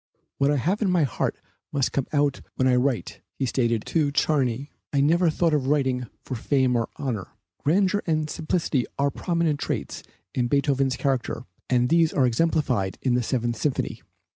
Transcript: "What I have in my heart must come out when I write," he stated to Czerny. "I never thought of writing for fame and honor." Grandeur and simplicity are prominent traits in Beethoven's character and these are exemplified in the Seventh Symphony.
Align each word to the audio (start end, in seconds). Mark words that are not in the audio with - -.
"What 0.39 0.49
I 0.49 0.55
have 0.55 0.81
in 0.81 0.89
my 0.89 1.03
heart 1.03 1.37
must 1.71 1.91
come 1.91 2.07
out 2.11 2.41
when 2.55 2.67
I 2.67 2.75
write," 2.75 3.21
he 3.37 3.45
stated 3.45 3.85
to 3.85 4.11
Czerny. 4.11 4.69
"I 4.91 4.99
never 4.99 5.29
thought 5.29 5.53
of 5.53 5.67
writing 5.67 6.07
for 6.23 6.33
fame 6.33 6.75
and 6.75 6.87
honor." 6.95 7.27
Grandeur 7.59 8.01
and 8.07 8.27
simplicity 8.27 8.87
are 8.97 9.11
prominent 9.11 9.59
traits 9.59 10.01
in 10.33 10.47
Beethoven's 10.47 10.97
character 10.97 11.43
and 11.69 11.89
these 11.89 12.13
are 12.13 12.25
exemplified 12.25 12.97
in 13.03 13.13
the 13.13 13.21
Seventh 13.21 13.57
Symphony. 13.57 14.01